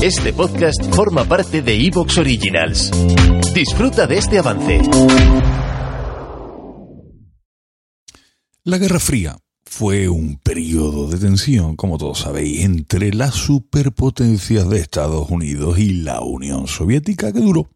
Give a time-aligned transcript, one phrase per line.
[0.00, 2.92] Este podcast forma parte de Evox Originals.
[3.52, 4.80] Disfruta de este avance.
[8.62, 14.78] La Guerra Fría fue un periodo de tensión, como todos sabéis, entre las superpotencias de
[14.78, 17.68] Estados Unidos y la Unión Soviética que duró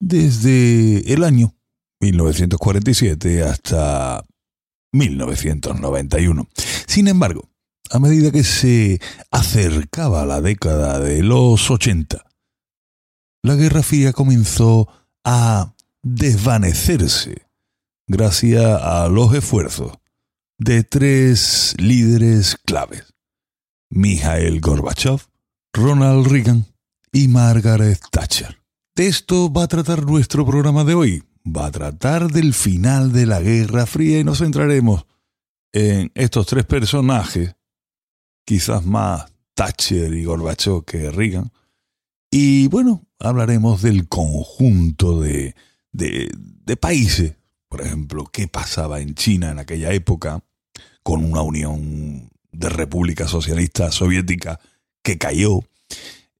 [0.00, 1.54] desde el año
[2.00, 4.24] 1947 hasta
[4.90, 6.48] 1991.
[6.88, 7.48] Sin embargo,
[7.90, 9.00] a medida que se
[9.30, 12.24] acercaba la década de los 80,
[13.42, 14.88] la Guerra Fría comenzó
[15.24, 17.46] a desvanecerse
[18.06, 19.92] gracias a los esfuerzos
[20.58, 23.14] de tres líderes claves,
[23.90, 25.20] Mikhail Gorbachev,
[25.72, 26.66] Ronald Reagan
[27.12, 28.58] y Margaret Thatcher.
[28.94, 31.22] De esto va a tratar nuestro programa de hoy.
[31.46, 35.06] Va a tratar del final de la Guerra Fría y nos centraremos
[35.72, 37.54] en estos tres personajes
[38.46, 41.52] quizás más Thatcher y Gorbachev que Reagan.
[42.30, 45.54] Y bueno, hablaremos del conjunto de,
[45.92, 47.36] de, países,
[47.68, 50.42] por ejemplo, qué pasaba en China en aquella época,
[51.02, 54.60] con una unión de República Socialista Soviética
[55.02, 55.60] que cayó.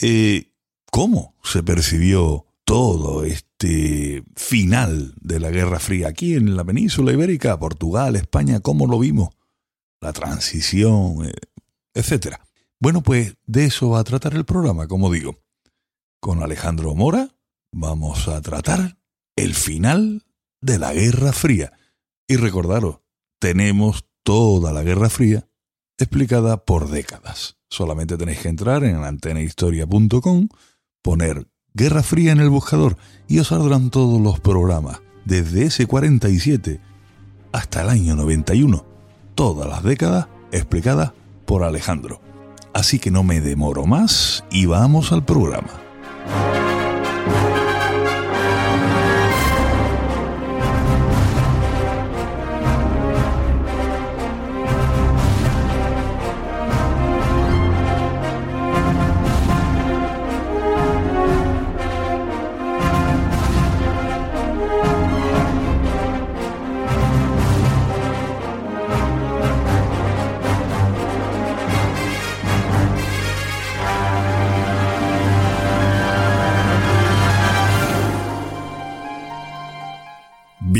[0.00, 0.50] Eh,
[0.90, 7.58] ¿Cómo se percibió todo este final de la Guerra Fría aquí en la península ibérica,
[7.58, 8.60] Portugal, España?
[8.60, 9.30] ¿Cómo lo vimos?
[10.00, 11.32] La transición, eh,
[11.94, 12.40] etcétera.
[12.80, 15.38] Bueno, pues de eso va a tratar el programa, como digo.
[16.20, 17.28] Con Alejandro Mora
[17.72, 18.98] vamos a tratar
[19.36, 20.24] el final
[20.60, 21.72] de la Guerra Fría.
[22.26, 23.00] Y recordaros,
[23.40, 25.48] tenemos toda la Guerra Fría
[25.98, 27.58] explicada por décadas.
[27.68, 30.48] Solamente tenéis que entrar en antenahistoria.com,
[31.02, 32.96] poner Guerra Fría en el buscador
[33.28, 36.80] y os saldrán todos los programas, desde ese 47
[37.52, 38.84] hasta el año 91.
[39.34, 41.12] Todas las décadas explicadas
[41.44, 42.20] por Alejandro.
[42.74, 45.70] Así que no me demoro más y vamos al programa.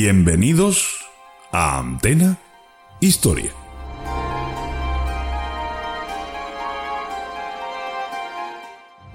[0.00, 1.04] Bienvenidos
[1.50, 2.38] a Antena
[3.00, 3.52] Historia.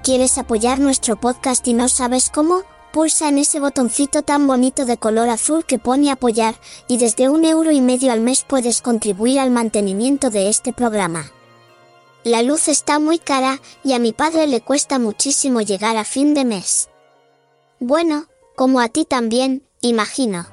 [0.04, 2.64] ¿Quieres apoyar nuestro podcast y no sabes cómo?
[2.92, 6.56] Pulsa en ese botoncito tan bonito de color azul que pone apoyar,
[6.90, 11.32] y desde un euro y medio al mes puedes contribuir al mantenimiento de este programa.
[12.26, 16.34] La luz está muy cara, y a mi padre le cuesta muchísimo llegar a fin
[16.34, 16.90] de mes.
[17.80, 18.26] Bueno,
[18.58, 20.53] como a ti también, imagino.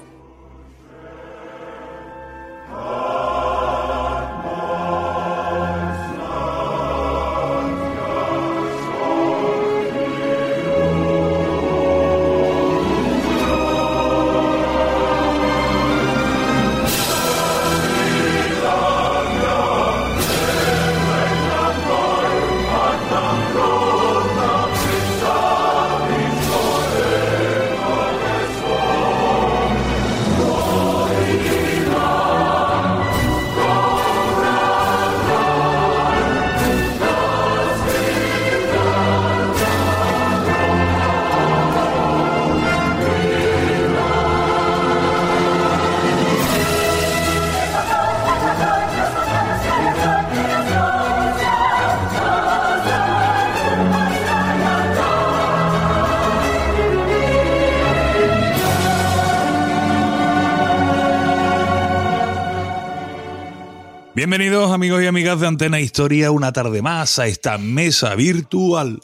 [64.21, 69.01] Bienvenidos amigos y amigas de Antena Historia una tarde más a esta mesa virtual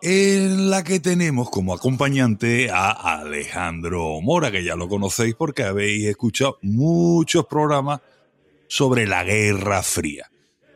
[0.00, 6.06] en la que tenemos como acompañante a Alejandro Mora, que ya lo conocéis porque habéis
[6.06, 8.00] escuchado muchos programas
[8.68, 10.31] sobre la Guerra Fría.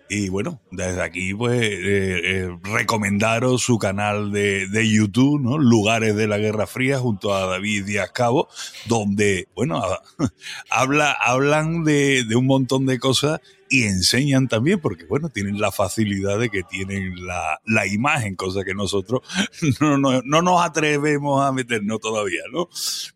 [0.08, 5.58] Y bueno, desde aquí pues eh, eh, recomendaros su canal de, de, YouTube, ¿no?
[5.58, 8.49] Lugares de la Guerra Fría junto a David Díaz Cabo,
[8.87, 9.82] donde, bueno,
[10.70, 15.73] habla, hablan de, de, un montón de cosas y enseñan también, porque bueno, tienen la
[15.73, 19.23] facilidad de que tienen la, la imagen, cosa que nosotros
[19.81, 22.69] no, no, no nos atrevemos a meternos todavía, ¿no?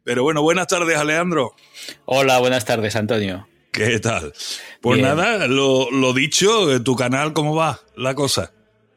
[0.03, 1.55] Pero bueno, buenas tardes, Alejandro.
[2.05, 3.50] Hola, buenas tardes, Antonio.
[3.73, 4.33] ¿Qué tal?
[4.81, 5.09] Pues bien.
[5.09, 8.53] nada, lo, lo, dicho, tu canal, ¿cómo va la cosa?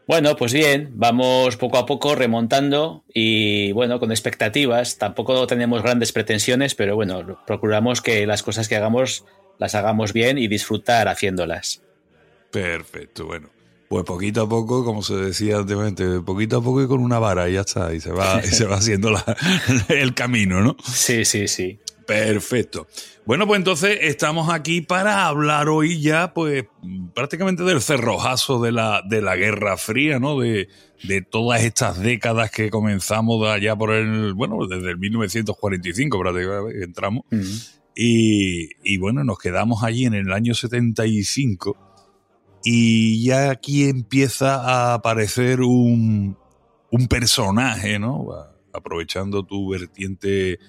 [0.08, 4.98] Bueno, pues bien, vamos poco a poco remontando y bueno, con expectativas.
[4.98, 9.26] Tampoco tenemos grandes pretensiones, pero bueno, procuramos que las cosas que hagamos
[9.60, 11.82] las hagamos bien y disfrutar haciéndolas.
[12.52, 13.50] Perfecto, bueno.
[13.88, 17.48] Pues poquito a poco, como se decía anteriormente, poquito a poco y con una vara
[17.48, 19.24] y ya está, y se va, y se va haciendo la,
[19.88, 20.76] el camino, ¿no?
[20.84, 21.80] Sí, sí, sí.
[22.06, 22.88] Perfecto.
[23.26, 26.66] Bueno, pues entonces estamos aquí para hablar hoy ya, pues,
[27.14, 30.40] prácticamente del cerrojazo de la, de la Guerra Fría, ¿no?
[30.40, 30.68] De,
[31.04, 37.24] de todas estas décadas que comenzamos allá por el, bueno, desde el 1945 prácticamente entramos.
[37.32, 37.80] Uh -huh.
[37.96, 41.78] y, y, bueno, nos quedamos allí en el año 75
[42.64, 46.38] y ya aquí empieza a aparecer un,
[46.92, 48.28] un personaje, ¿no?
[48.74, 50.60] Aprovechando tu vertiente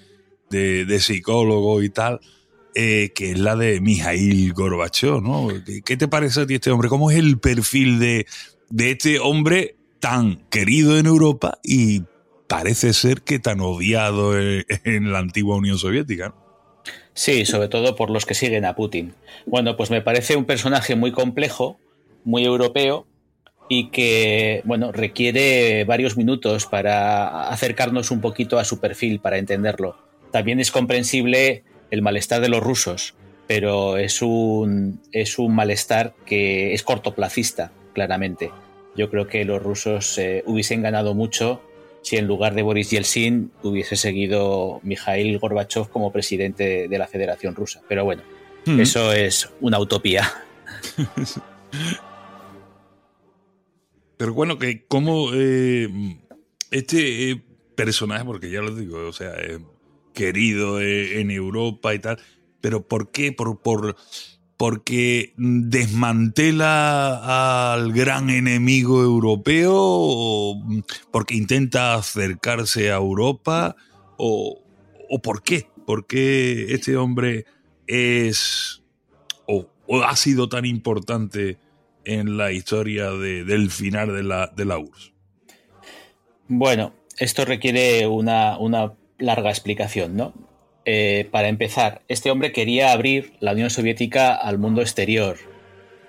[0.55, 2.19] de, psicólogo y tal,
[2.73, 5.47] eh, que es la de Mijail Gorbachev, ¿no?
[5.65, 6.89] ¿Qué, ¿Qué, te parece a ti este hombre?
[6.89, 8.25] ¿Cómo es el perfil de,
[8.69, 12.03] de este hombre tan querido en Europa y
[12.47, 16.33] parece ser que tan odiado en, la antigua Unión Soviética?
[17.13, 19.15] Sí, sobre todo por los que siguen a Putin.
[19.45, 21.79] Bueno, pues me parece un personaje muy complejo,
[22.23, 23.07] muy europeo,
[23.67, 29.97] y que bueno requiere varios minutos para acercarnos un poquito a su perfil para entenderlo.
[30.35, 33.13] También es comprensible el malestar de los rusos,
[33.47, 38.51] pero es un, es un malestar que es cortoplacista, claramente.
[38.97, 41.61] Yo creo que los rusos eh, hubiesen ganado mucho
[42.01, 47.55] si en lugar de Boris Yeltsin hubiese seguido Mikhail Gorbachev como presidente de la Federación
[47.55, 47.81] Rusa.
[47.87, 48.21] Pero bueno,
[48.65, 48.81] mm.
[48.81, 50.29] eso es una utopía.
[54.17, 55.87] Pero bueno, que como eh,
[56.71, 57.41] este eh,
[57.73, 59.31] personaje, porque ya lo digo, o sea,
[60.15, 62.17] querido en Europa y tal,
[62.61, 63.31] pero ¿por qué?
[63.31, 63.95] Por, por,
[64.57, 66.55] porque desmantela
[67.73, 70.63] al gran enemigo europeo, o
[71.11, 73.75] porque intenta acercarse a Europa,
[74.17, 74.63] o,
[75.09, 75.67] o por qué?
[75.85, 77.45] ¿Por qué este hombre
[77.85, 78.81] es
[79.45, 79.67] o,
[80.03, 81.57] ha sido tan importante
[82.03, 85.13] en la historia de, del final de la, de la URSS?
[86.47, 90.33] Bueno, esto requiere una, una larga explicación, ¿no?
[90.85, 95.37] Eh, para empezar, este hombre quería abrir la Unión Soviética al mundo exterior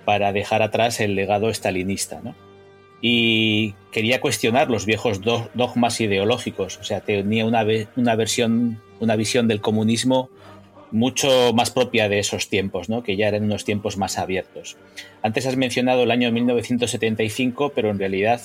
[0.05, 2.35] para dejar atrás el legado estalinista, ¿no?
[3.01, 7.65] Y quería cuestionar los viejos dogmas ideológicos, o sea, tenía una,
[7.95, 10.29] una versión, una visión del comunismo
[10.91, 13.03] mucho más propia de esos tiempos, ¿no?
[13.03, 14.77] que ya eran unos tiempos más abiertos.
[15.21, 18.41] Antes has mencionado el año 1975, pero en realidad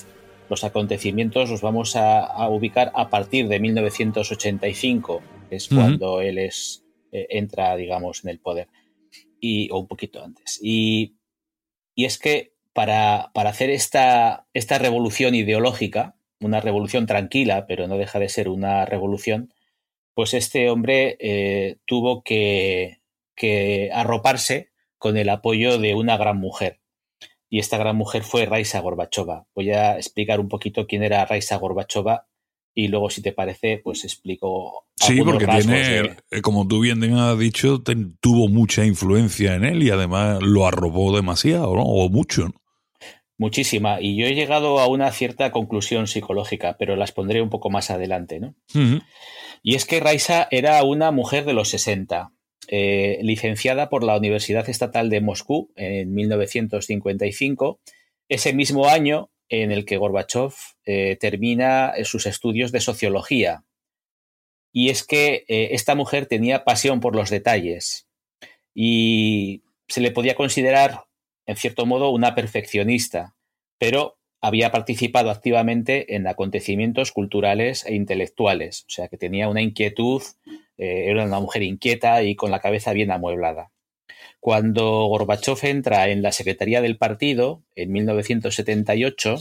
[0.53, 5.77] los acontecimientos los vamos a, a ubicar a partir de 1985, que es uh -huh.
[5.77, 8.67] cuando él es, eh, entra, digamos, en el poder,
[9.39, 10.59] y, o un poquito antes.
[10.61, 11.15] Y,
[11.95, 17.97] y es que para, para hacer esta, esta revolución ideológica, una revolución tranquila, pero no
[17.97, 19.51] deja de ser una revolución,
[20.13, 22.99] pues este hombre eh, tuvo que,
[23.35, 24.69] que, arroparse
[24.99, 26.79] con el apoyo de una gran mujer.
[27.53, 29.45] Y esta gran mujer fue Raisa Gorbachova.
[29.53, 32.25] Voy a explicar un poquito quién era Raisa Gorbachova
[32.73, 34.87] y luego, si te parece, pues explico.
[34.95, 36.17] Sí, porque tiene, de...
[36.31, 40.65] Eh, como tú bien has dicho, ten, tuvo mucha influencia en él y además lo
[40.65, 41.83] arropó demasiado, ¿no?
[41.83, 42.55] O mucho, ¿no?
[43.37, 44.01] Muchísima.
[44.01, 47.91] Y yo he llegado a una cierta conclusión psicológica, pero las pondré un poco más
[47.91, 48.55] adelante, ¿no?
[48.73, 49.03] Uh -huh.
[49.61, 52.31] Y es que Raisa era una mujer de los 60,
[52.67, 57.79] eh, licenciada por la Universidad Estatal de Moscú en 1955,
[58.29, 60.53] ese mismo año en el que Gorbachev
[60.85, 63.63] eh, termina sus estudios de sociología.
[64.71, 68.07] Y es que eh, esta mujer tenía pasión por los detalles
[68.73, 71.05] y se le podía considerar,
[71.45, 73.35] en cierto modo, una perfeccionista,
[73.77, 80.21] pero había participado activamente en acontecimientos culturales e intelectuales, o sea que tenía una inquietud,
[80.77, 83.71] eh, era una mujer inquieta y con la cabeza bien amueblada.
[84.39, 89.37] Cuando Gorbachev entra en la Secretaría del Partido en 1978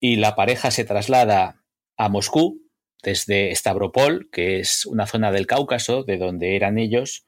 [0.00, 1.62] y la pareja se traslada
[1.96, 2.62] a Moscú
[3.02, 7.26] desde Stavropol, que es una zona del Cáucaso, de donde eran ellos.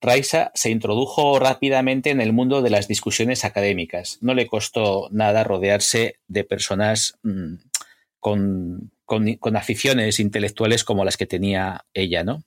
[0.00, 4.18] Raisa se introdujo rápidamente en el mundo de las discusiones académicas.
[4.20, 7.54] No le costó nada rodearse de personas mm,
[8.20, 8.92] con,
[9.54, 12.42] aficiones intelectuales como las que tenía ella, ¿no?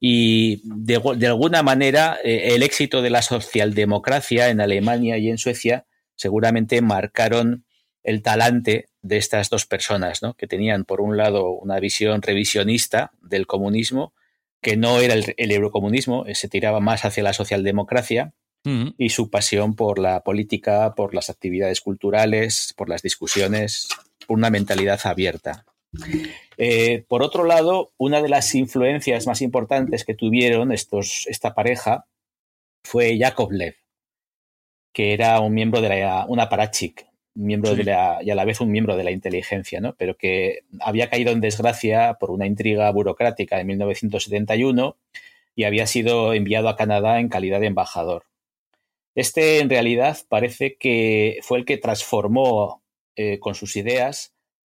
[0.00, 5.86] Y de, alguna manera eh, el éxito de la socialdemocracia en Alemania y en Suecia
[6.16, 7.64] seguramente marcaron
[8.02, 10.34] el talante de estas dos personas, ¿no?
[10.34, 14.12] que tenían por un lado una visión revisionista del comunismo,
[14.60, 18.32] que no era el, eurocomunismo, eh, se tiraba más hacia la socialdemocracia,
[18.64, 18.90] mm.
[18.96, 23.88] y su pasión por la política, por las actividades culturales, por las discusiones,
[24.26, 25.64] por una mentalidad abierta.
[26.56, 32.06] Eh, por otro lado, una de las influencias más importantes que tuvieron estos, esta pareja
[32.84, 33.76] fue Yakovlev,
[34.92, 38.60] que era un miembro de la, una parachik, miembro de la, y a la vez
[38.60, 39.94] un miembro de la inteligencia, ¿no?
[39.96, 44.96] pero que había caído en desgracia por una intriga burocrática en 1971
[45.54, 48.24] y había sido enviado a Canadá en calidad de embajador.
[49.14, 52.82] Este, en realidad, parece que fue el que transformó
[53.16, 54.32] eh, con sus ideas